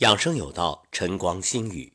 [0.00, 1.94] 养生有道，晨光新语。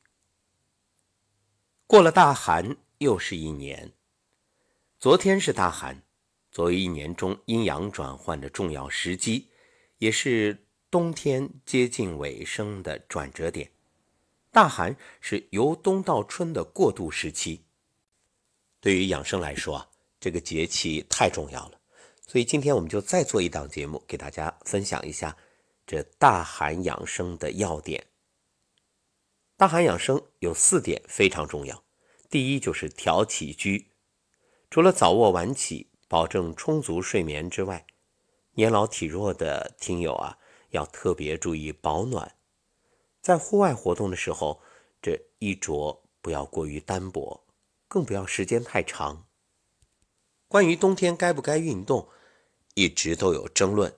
[1.85, 3.93] 过了大寒，又是一年。
[4.99, 6.01] 昨天是大寒，
[6.51, 9.51] 作为一年中阴阳转换的重要时机，
[9.99, 13.69] 也是冬天接近尾声的转折点。
[14.49, 17.65] 大寒是由冬到春的过渡时期。
[18.79, 19.87] 对于养生来说啊，
[20.19, 21.79] 这个节气太重要了，
[22.25, 25.37] 所以今天我们就再做一档节目，给大家分享一下。
[25.91, 28.07] 这大寒养生的要点，
[29.57, 31.83] 大寒养生有四点非常重要。
[32.29, 33.91] 第一就是调起居，
[34.69, 37.85] 除了早卧晚起，保证充足睡眠之外，
[38.53, 40.37] 年老体弱的听友啊，
[40.69, 42.37] 要特别注意保暖。
[43.19, 44.61] 在户外活动的时候，
[45.01, 47.45] 这衣着不要过于单薄，
[47.89, 49.27] 更不要时间太长。
[50.47, 52.07] 关于冬天该不该运动，
[52.75, 53.93] 一直都有争论。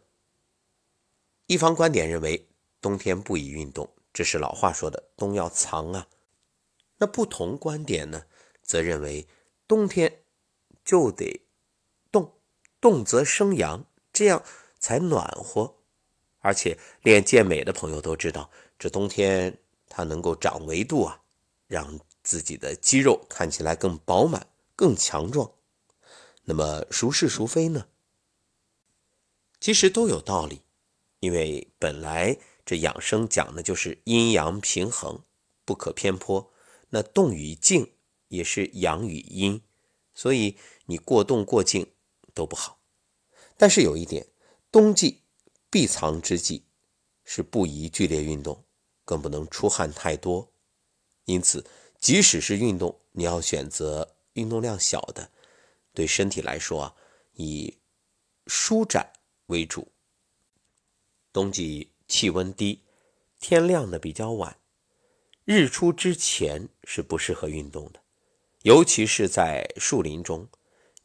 [1.48, 2.48] 一方观点认为，
[2.82, 6.08] 冬天不宜运动，这是老话说的“冬要藏啊”。
[6.98, 8.24] 那不同观点呢，
[8.62, 9.27] 则认为
[9.68, 10.24] 冬天
[10.85, 11.46] 就得
[12.12, 12.34] 动，
[12.80, 14.41] 动则生阳，这样
[14.80, 15.76] 才暖和。
[16.40, 19.57] 而且练健美的朋友都知道，这冬天
[19.90, 21.22] 它能够长维度啊，
[21.68, 25.52] 让自己的肌肉看起来更饱满、更强壮。
[26.44, 27.88] 那么孰是孰非呢？
[29.60, 30.62] 其实都有道理。
[31.24, 35.24] 因为本来这养生讲的就是阴阳平衡，
[35.63, 36.52] 不可偏颇。
[36.90, 37.93] 那动与静
[38.27, 39.62] 也是阳与阴，
[40.13, 40.57] 所以
[40.88, 41.94] 你过动过静
[42.34, 42.82] 都不好。
[43.55, 44.27] 但是有一点，
[44.70, 45.21] 冬季
[45.70, 46.66] 必藏之际
[47.24, 48.66] 是不宜剧烈运动，
[49.05, 50.51] 更不能出汗太多。
[51.24, 51.66] 因此，
[51.98, 55.32] 即使是运动，你要选择运动量小的，
[55.94, 56.96] 对身体来说啊，
[57.35, 57.77] 以
[58.46, 59.13] 舒展
[59.46, 59.93] 为主。
[61.34, 62.84] 冬季气温低，
[63.39, 64.56] 天亮的比较晚，
[65.45, 68.00] 日出之前是不适合运动的，
[68.62, 70.47] 尤其是在树林中，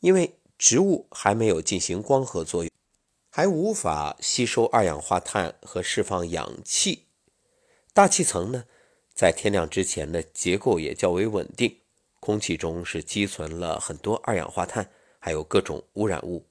[0.00, 2.70] 因为植物还没有进行光合作用，
[3.30, 7.06] 还无法吸收二氧化碳和释放氧气。
[7.94, 8.67] 大气层呢，
[9.14, 11.78] 在天亮之前的结构也较为稳定，
[12.20, 16.44] 空气中是积存了很多二氧化碳，还有各种污染物，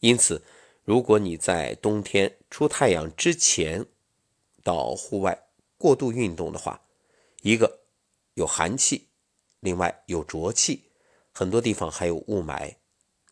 [0.00, 0.42] 因此。
[0.84, 3.86] 如果你在冬天出太阳之前
[4.62, 5.46] 到户外
[5.78, 6.82] 过度运动的话，
[7.40, 7.80] 一个
[8.34, 9.08] 有寒气，
[9.60, 10.90] 另外有浊气，
[11.32, 12.76] 很多地方还有雾霾，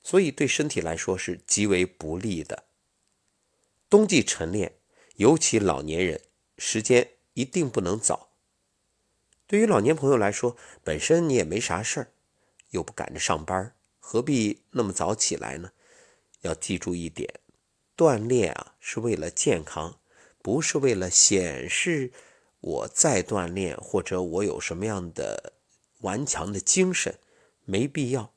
[0.03, 2.65] 所以对身体来说是极为不利的。
[3.91, 4.79] 冬季晨练，
[5.17, 6.23] 尤其老年人，
[6.57, 8.31] 时间一定不能早。
[9.47, 12.13] 对于老年朋友来说，本身你也没啥事儿，
[12.71, 15.73] 又不赶着上班，何必那么早起来呢？
[16.41, 17.42] 要记住一点。
[18.03, 20.01] 锻炼啊，是为了健康，
[20.43, 22.13] 不是为了显示
[22.59, 25.53] 我在锻炼或者我有什么样的
[26.01, 27.21] 顽强的精神，
[27.65, 28.35] 没必要。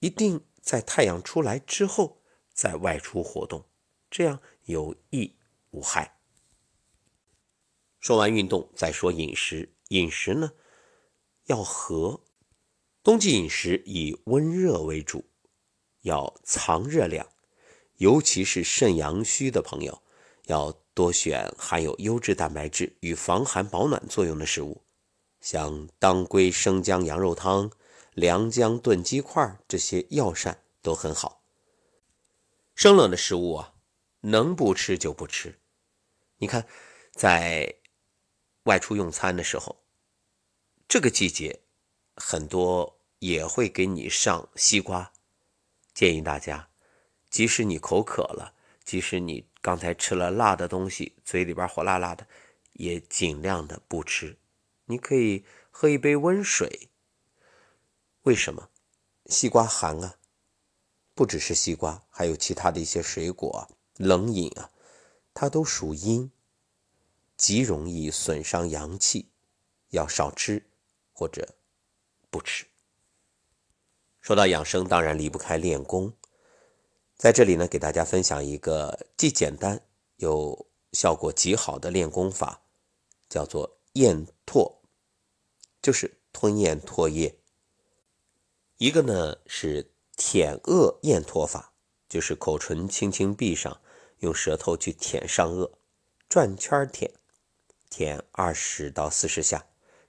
[0.00, 2.20] 一定在太阳出来之后
[2.52, 3.64] 再外出活动，
[4.10, 5.36] 这样有益
[5.70, 6.16] 无害。
[8.00, 9.72] 说完运动，再说饮食。
[9.90, 10.50] 饮食呢，
[11.44, 12.24] 要和。
[13.04, 15.24] 冬季饮食以温热为主，
[16.00, 17.28] 要藏热量。
[18.00, 20.02] 尤其是肾阳虚的朋友，
[20.46, 24.82] 要多选含有优质蛋白质与防寒保暖作用的食物，
[25.42, 27.70] 像当归生姜羊肉汤、
[28.14, 31.42] 凉姜炖鸡块这些药膳都很好。
[32.74, 33.74] 生冷的食物啊，
[34.20, 35.58] 能不吃就不吃。
[36.38, 36.66] 你看，
[37.12, 37.74] 在
[38.62, 39.76] 外出用餐的时候，
[40.88, 41.60] 这个季节
[42.16, 45.12] 很多也会给你上西瓜，
[45.92, 46.69] 建议大家。
[47.30, 48.54] 即使你口渴了，
[48.84, 52.26] 即使你刚才吃了辣的东西，嘴里边火辣辣的，
[52.72, 54.36] 也尽量的不吃。
[54.86, 56.88] 你可以喝一杯温水。
[58.22, 58.68] 为什么？
[59.26, 60.16] 西瓜寒啊，
[61.14, 64.72] 不只是西瓜，还有其他的一些水果，冷饮啊，
[65.32, 66.32] 它都属阴，
[67.36, 69.30] 极容易损伤阳气，
[69.90, 70.66] 要少吃
[71.12, 71.54] 或者
[72.28, 72.66] 不吃。
[74.20, 76.12] 说到养生，当然离不开练功。
[77.20, 79.78] 在这里呢，给大家分享一个既简单
[80.16, 82.62] 又效果极好的练功法，
[83.28, 84.76] 叫做咽唾，
[85.82, 87.38] 就是吞咽唾液。
[88.78, 91.74] 一个呢是舔腭咽唾法，
[92.08, 93.82] 就是口唇轻轻闭上，
[94.20, 95.70] 用舌头去舔上颚，
[96.26, 97.12] 转圈舔，
[97.90, 99.66] 舔二十到四十下，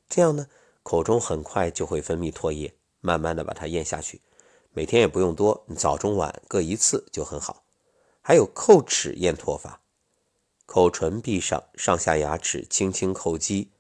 [0.08, 0.48] 这样呢，
[0.82, 4.22] 口中很快就会分泌唾液，慢慢的把它咽下去。
[4.74, 7.64] 每天也不用多，你早中晚各一次就很好。
[8.22, 9.82] 还有叩齿咽唾法，
[10.66, 13.72] 口唇闭上，上下牙齿轻轻叩击。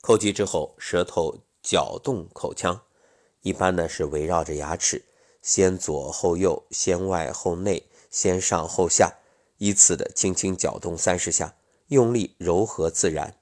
[0.00, 2.82] 叩击之后，舌头搅动口腔，
[3.40, 5.04] 一般呢是围绕着牙齿，
[5.42, 9.14] 先左后右，先外后内，先上后下，
[9.58, 11.56] 依次的轻轻搅动三十下，
[11.88, 13.36] 用力柔和自然。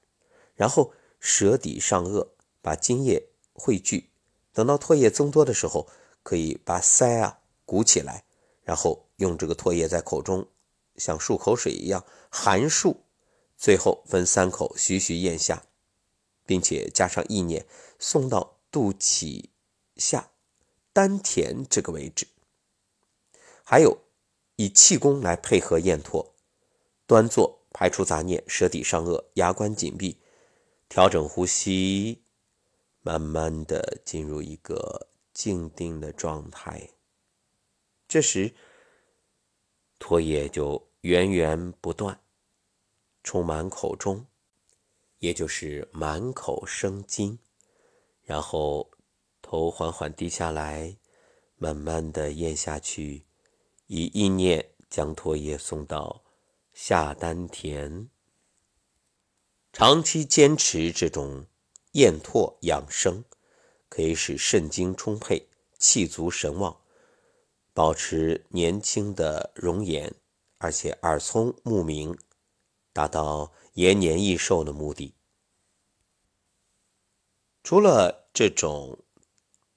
[0.55, 2.29] 然后舌底上颚，
[2.61, 4.09] 把津液汇聚。
[4.53, 5.87] 等到唾液增多的时候，
[6.23, 8.23] 可以把腮啊鼓起来，
[8.63, 10.47] 然后用这个唾液在口中。
[10.95, 12.97] 像漱口水一样含漱，
[13.57, 15.63] 最后分三口徐徐咽下，
[16.45, 17.65] 并且加上意念
[17.97, 19.45] 送到肚脐
[19.95, 20.29] 下
[20.93, 22.27] 丹田这个位置。
[23.63, 23.97] 还有
[24.55, 26.27] 以气功来配合咽唾，
[27.07, 30.19] 端坐排除杂念，舌底上颚，牙关紧闭，
[30.87, 32.21] 调整呼吸，
[33.01, 36.91] 慢慢的进入一个静定的状态。
[38.07, 38.53] 这时。
[39.99, 42.19] 唾液就源源不断，
[43.23, 44.25] 充满口中，
[45.19, 47.39] 也就是满口生津。
[48.25, 48.91] 然后
[49.41, 50.97] 头缓缓低下来，
[51.55, 53.23] 慢慢的咽下去，
[53.87, 56.25] 以意念将唾液送到
[56.73, 58.09] 下丹田。
[59.71, 61.45] 长期坚持这种
[61.93, 63.23] 咽唾养生，
[63.93, 65.47] 可以使肾精充沛，
[65.77, 66.81] 气足神旺。
[67.75, 70.15] 保持年轻的容颜，
[70.57, 72.17] 而且耳聪目明，
[72.91, 75.13] 达到延年益寿的目的。
[77.61, 78.97] 除了这种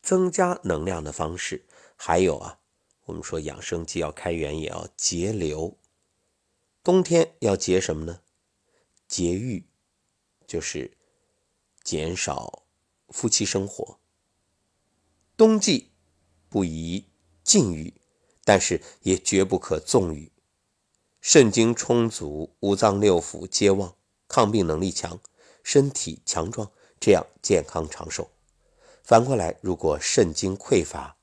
[0.01, 2.59] 增加能量的方式，还有啊，
[3.05, 5.77] 我们说养生既要开源，也要节流。
[6.83, 8.23] 冬天要节什么呢？
[9.07, 9.69] 节欲，
[10.47, 10.97] 就是
[11.83, 12.63] 减少
[13.11, 13.99] 夫妻生活。
[15.37, 15.91] 冬季
[16.49, 17.07] 不宜。
[17.45, 17.95] 禁欲，
[18.45, 20.33] 但是也绝不可纵欲。
[21.21, 23.95] 肾精充足，五脏六腑皆旺，
[24.27, 25.21] 抗病能力强，
[25.63, 28.33] 身体强壮，这样健康长寿。
[29.05, 31.19] 反过来，如果肾精匮乏，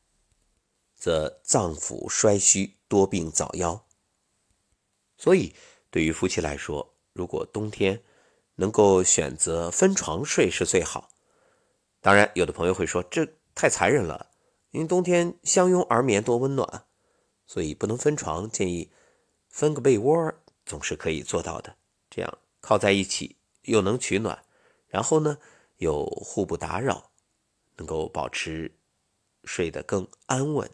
[0.96, 3.82] 则脏腑衰虚，多病早夭。
[5.18, 5.54] 所以，
[5.92, 8.02] 对于夫妻来说，如果冬天
[8.56, 11.10] 能够选择分床睡是最好。
[12.00, 14.32] 当然，有的朋友会说，这太残忍了。
[14.72, 16.88] 因为冬天相拥而眠多温暖，
[17.46, 18.92] 所以不能分床，建议
[19.48, 20.34] 分个被窝
[20.66, 21.76] 总是可以做到的。
[22.10, 24.44] 这样靠在一起又能取暖，
[24.88, 25.38] 然后呢
[25.78, 27.12] 又互不打扰，
[27.78, 28.76] 能够保持
[29.44, 30.68] 睡得更安稳。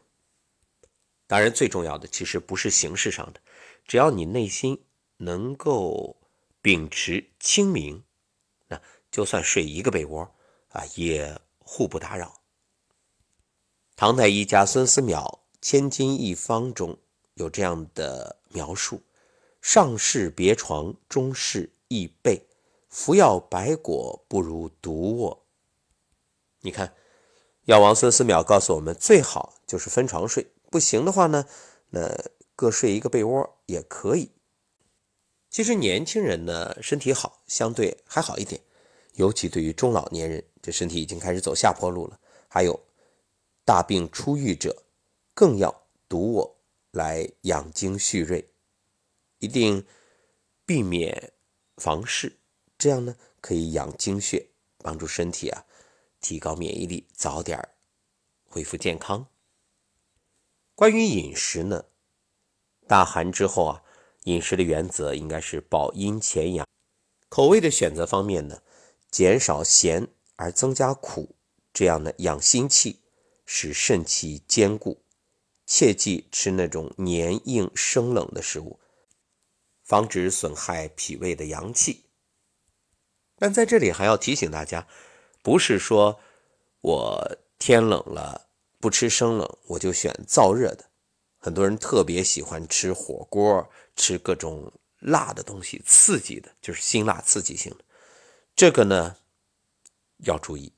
[1.27, 3.41] 当然，最重要的其实不是形式上的，
[3.85, 4.85] 只要你内心
[5.17, 6.15] 能够
[6.61, 8.01] 秉持清明，
[8.69, 8.81] 那
[9.11, 10.33] 就算睡一个被窝
[10.69, 12.38] 啊，也互不打扰。
[14.00, 15.12] 唐太医家孙思邈
[15.62, 16.98] 《千金一方》中
[17.34, 19.01] 有这样的描述：
[19.62, 22.48] 上室别床，中室易被，
[22.88, 25.46] 服药百果不如独卧。
[26.62, 26.94] 你看，
[27.66, 31.46] 药王孙思邈告诉我们，最好就是分床睡，不行的话呢，
[31.90, 32.10] 那
[32.56, 34.31] 各睡一个被窝也可以。
[35.50, 38.62] 其实年轻人呢，身体好，相对还好一点，
[39.16, 42.18] 尤其对于中老年人，这身体已经开始走下坡路了，
[42.48, 42.80] 还有。
[43.69, 44.81] 大病初愈者，
[45.36, 46.57] 更要独卧
[46.89, 48.50] 来养精蓄锐，
[49.38, 49.86] 一定
[50.66, 51.33] 避免
[51.77, 52.39] 房事，
[52.80, 54.48] 这样呢可以养精血，
[54.80, 55.67] 帮助身体啊
[56.20, 57.70] 提高免疫力，早点
[58.48, 59.27] 恢复健康。
[60.74, 61.86] 关于饮食呢，
[62.88, 63.84] 大寒之后啊，
[64.24, 66.65] 饮食的原则应该是保阴潜阳。
[67.27, 68.63] 口味的选择方面呢，
[69.12, 71.36] 减少咸而增加苦，
[71.72, 73.01] 这样呢养心气。
[73.51, 75.01] 使肾气坚固，
[75.65, 78.79] 切忌吃那种黏硬生冷的食物，
[79.84, 82.06] 防止损害脾胃的阳气。
[83.36, 84.88] 但在这里还要提醒大家，
[85.41, 86.20] 不是说
[86.82, 90.86] 我天冷了不吃生冷，我就选燥热的。
[91.39, 97.84] 很多人特别喜欢吃火锅，吃各种辣的东西，刺激的，就是辛辣刺激性的。
[98.56, 99.18] 这个呢
[100.18, 100.72] 要注意，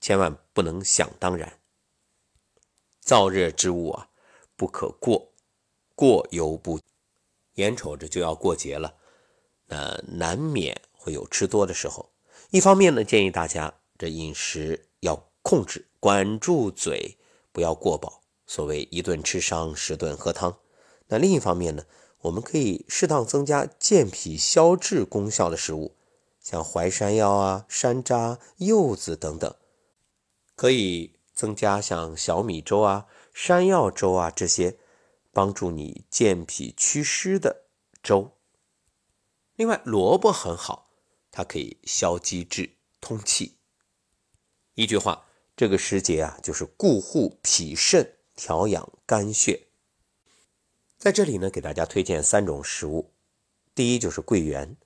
[0.00, 1.57] 千万不能想当然。
[3.08, 4.10] 燥热之物啊，
[4.54, 5.32] 不可过，
[5.94, 6.78] 过犹不。
[7.54, 8.96] 眼瞅着就要过节了，
[9.68, 12.10] 那难免会有吃多的时候。
[12.50, 17.16] 一方面呢，建议大家这饮食要控制，管住嘴，
[17.50, 18.20] 不要过饱。
[18.46, 20.58] 所谓一顿吃伤，十顿喝汤。
[21.06, 21.86] 那另一方面呢，
[22.20, 25.96] 我们可以适当增加健脾消滞功效的食物，
[26.42, 29.54] 像淮山药啊、山楂、柚子等等，
[30.54, 31.17] 可以。
[31.38, 34.76] 增加像小米粥啊、山药粥啊这些
[35.32, 37.66] 帮助你健脾祛湿的
[38.02, 38.36] 粥。
[39.54, 40.90] 另外，萝卜很好，
[41.30, 43.58] 它可以消积滞、通气。
[44.74, 45.26] 一句话，
[45.56, 49.68] 这个时节啊，就是固护脾肾、调养肝血。
[50.96, 53.12] 在这里呢，给大家推荐三种食物。
[53.76, 54.76] 第一就是桂圆。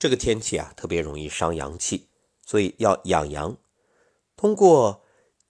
[0.00, 2.08] 这个天气啊，特别容易伤阳气，
[2.44, 3.56] 所以要养阳，
[4.34, 5.01] 通过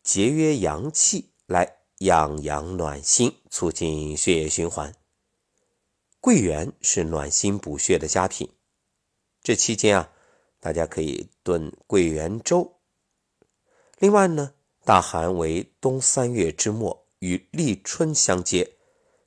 [0.02, 4.92] 节约阳气来养阳暖心，促进血液循环。
[6.20, 8.50] 桂圆是暖心补血的佳品。
[9.42, 10.12] 这期间啊，
[10.58, 12.80] 大家可以炖桂圆粥。
[13.98, 14.54] 另外呢，
[14.84, 18.72] 大寒为冬三月之末，与立春相接，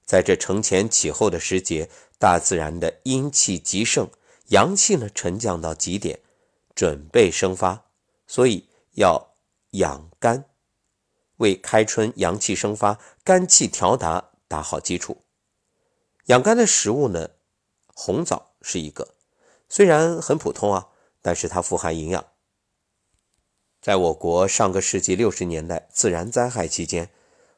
[0.06, 1.90] 在这承前启后的时节，
[2.20, 4.10] 大自然的阴气极盛，
[4.48, 6.20] 阳气呢沉降到极点，
[6.76, 7.86] 准备生发，
[8.28, 9.34] 所以要
[9.72, 10.44] 养肝，
[11.38, 15.24] 为开春阳气生发、肝气调达打好基础。
[16.26, 17.30] 养肝的食物呢，
[17.88, 19.16] 红枣是一个，
[19.70, 20.88] 虽然很普通啊，
[21.22, 22.26] 但是它富含营养。
[23.82, 27.10] 在我国上个世纪六十年代自然灾害期间，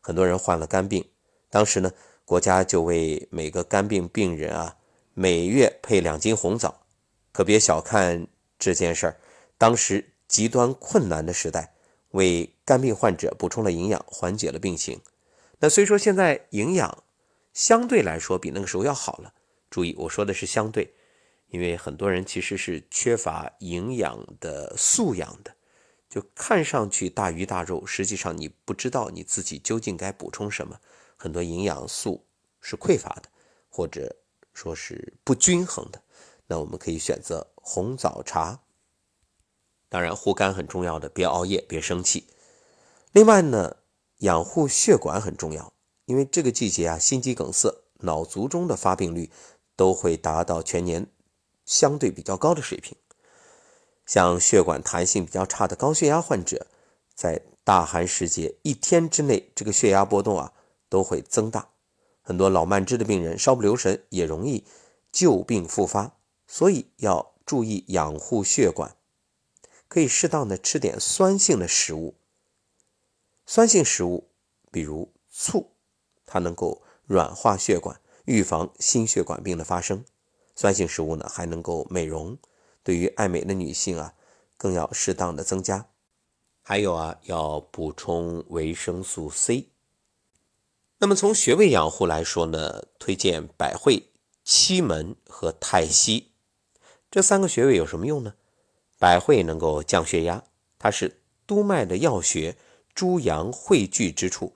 [0.02, 1.10] 很多人患了肝病。
[1.50, 1.92] 当时呢，
[2.26, 4.76] 国家就为每个肝病病人啊，
[5.14, 6.82] 每月配两斤红枣。
[7.32, 8.28] 可别小看
[8.60, 9.20] 这件事儿，
[9.58, 11.76] 当时极端困难的时代，
[12.12, 15.02] 为肝病患者补充了营养，缓解了病情。
[15.60, 17.04] 那虽说现在营养
[17.54, 19.34] 相对来说比那个时候要好了，
[19.70, 20.94] 注意我说的是相对，
[21.50, 25.56] 因为很多人其实是缺乏营养的素养的。
[26.10, 30.80] 就看上去大鱼大肉，实际上你不知道你自己究竟该补充什么，
[31.18, 32.26] 很多营养素
[32.62, 33.24] 是匮乏的，
[33.70, 34.16] 或者
[34.54, 36.02] 说是不均衡的。
[36.48, 38.62] 那我们可以选择红枣茶。
[39.90, 42.26] 当然护肝很重要的，别熬夜，别生气。
[43.12, 43.78] 另外呢，
[44.18, 45.72] 养护血管很重要，
[46.06, 49.32] 因为这个季节啊，心肌梗塞、脑卒中的发病率
[49.76, 51.08] 都会达到全年
[51.66, 52.98] 相对比较高的水平。
[54.06, 56.68] 像血管弹性比较差的高血压患者，
[57.16, 60.54] 在大寒时节一天之内，这个血压波动啊
[60.90, 61.70] 都会增大。
[62.22, 64.66] 很多老慢支的病人稍不留神，也容易
[65.14, 68.97] 旧病复发，所以要注意养护血管。
[69.88, 72.16] 可以适当的吃点酸性的食物。
[73.46, 74.30] 酸性食物，
[74.72, 75.72] 比如醋，
[76.26, 80.04] 它能够软化血管，预防心血管病的发生。
[80.56, 82.38] 酸性食物呢，还能够美容。
[82.84, 84.14] 对于爱美的女性啊，
[84.58, 85.90] 更要适当的增加。
[86.62, 89.70] 还有啊，要补充维生素 C。
[90.98, 94.10] 那么从穴位养护来说呢，推荐百会、
[94.44, 96.32] 期门和太溪
[97.10, 98.34] 这三个穴位有什么用呢？
[99.00, 100.44] 百会能够降血压，
[100.80, 102.56] 它是督脉的要穴，
[102.94, 104.56] 诸阳汇聚之处，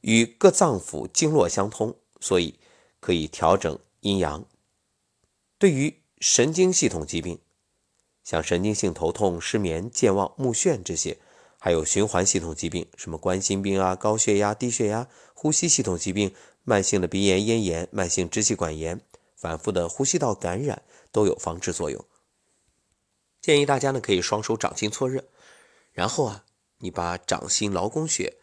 [0.00, 2.58] 与各脏腑经络相通，所以
[3.00, 4.44] 可以调整阴阳。
[5.58, 7.38] 对于神经系统疾病。
[8.22, 11.18] 像神经性头痛、失眠、健忘、目眩这些，
[11.60, 18.98] 还有循环系统疾病，什么冠心病啊、高血压、低血压、呼吸系统疾病、慢性的鼻炎、咽炎、慢性支气管炎、
[19.36, 22.02] 反复的呼吸道感染，都有防治作用。
[23.44, 25.22] 建议大家呢可以双手掌心搓热，
[25.92, 26.46] 然后啊，
[26.78, 28.38] 你把掌心劳宫穴，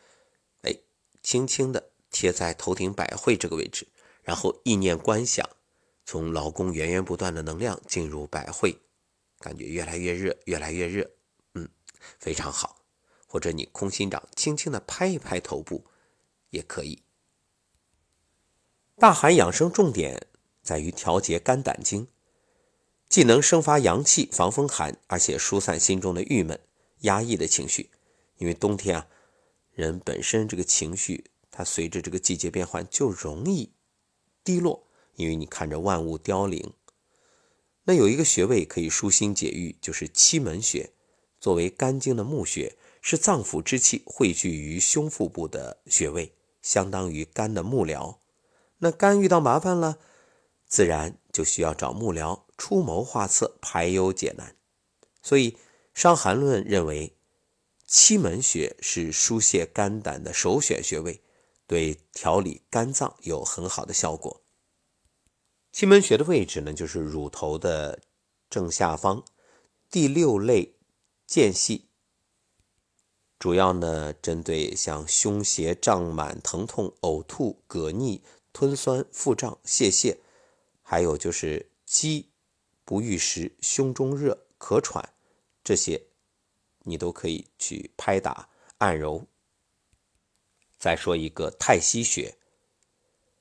[0.62, 0.76] 哎，
[1.24, 3.88] 轻轻的贴在头顶百会这个位置，
[4.22, 5.50] 然后意念观想，
[6.06, 8.78] 从劳宫源源不断的能量进入百会。
[9.40, 11.10] 感觉越来越热，越来越热，
[11.56, 11.68] 嗯，
[12.20, 12.84] 非常好。
[13.26, 15.84] 或者你空心掌轻轻的拍一拍头部，
[16.52, 17.02] 也可以。
[19.00, 20.28] 大寒养生重点
[20.62, 22.08] 在于调节肝胆经，
[23.12, 26.58] 既能生发阳气防风寒，而且疏散心中的郁闷、
[27.02, 27.90] 压抑的情绪。
[28.38, 29.08] 因为冬天啊，
[29.74, 33.74] 人本身这个情绪，它随着这个季节变换就容易
[34.46, 36.72] 低落，因为你看着万物凋零。
[37.84, 40.92] 那有一个穴位可以舒心解郁，就是期门穴。
[41.38, 48.20] 作为肝经的募穴，是脏腑之气汇聚于胸腹部的穴位，相当于肝的幕僚。
[48.78, 49.98] 那肝遇到麻烦了，
[50.66, 54.56] 自然就需要找幕僚出谋划策，排忧解难。
[55.22, 55.52] 所以
[55.94, 57.16] 《伤寒论》认为，
[57.86, 61.22] 期门穴是疏泄肝胆的首选穴位，
[61.68, 64.42] 对调理肝脏有很好的效果。
[65.72, 68.02] 期门穴的位置呢，就是乳头的
[68.50, 69.24] 正下方，
[69.90, 70.76] 第六肋
[71.26, 71.88] 间隙。
[73.40, 78.22] 主要呢，针对像胸胁胀满、疼痛、呕吐、嗝逆、
[78.54, 80.18] 吞酸、腹胀、泄泻，
[80.92, 82.32] 还有就是饥
[82.84, 85.14] 不欲食、胸中热、咳喘
[85.64, 86.08] 这些，
[86.80, 89.26] 你都可以去拍打按揉。
[90.78, 92.36] 再说一个太溪穴，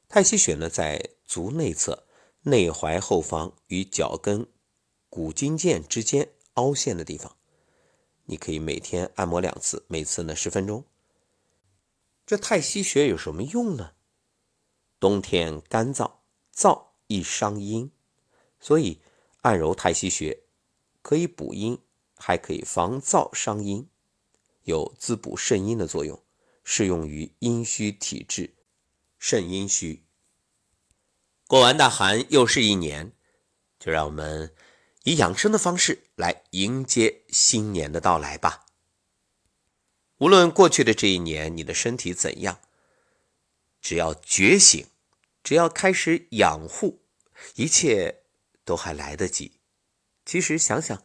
[0.09, 2.07] 太溪穴呢，在足内侧。
[2.42, 4.47] 内踝后方与脚跟
[5.09, 7.37] 骨筋腱之间凹陷的地方。
[8.26, 10.85] 你可以每天按摩两次，每次呢十分钟。
[12.25, 13.95] 这太溪穴有什么用呢？
[15.00, 16.12] 冬天干燥，
[16.54, 17.90] 燥易伤阴，
[18.61, 19.00] 所以
[19.40, 20.45] 按揉太溪穴
[21.02, 21.76] 可以补阴，
[22.17, 23.88] 还可以防燥伤阴，
[24.62, 26.23] 有滋补肾阴的作用，
[26.62, 28.55] 适用于阴虚体质。
[29.19, 30.05] 肾阴虚，
[31.49, 33.12] 过完大寒又是一年，
[33.81, 34.55] 就让我们
[35.02, 38.67] 以养生的方式来迎接新年的到来吧。
[40.19, 42.61] 无论过去的这一年你的身体怎样，
[43.83, 44.87] 只要觉醒，
[45.42, 47.02] 只要开始养护，
[47.54, 48.25] 一切
[48.64, 49.61] 都还来得及。
[50.25, 51.02] 其实想想，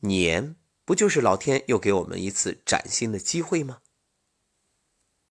[0.00, 3.80] 年不就是老天又给我们一次崭新的机会吗？